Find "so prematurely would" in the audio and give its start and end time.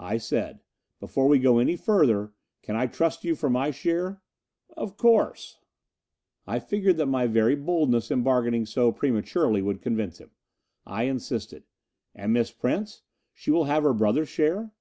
8.66-9.80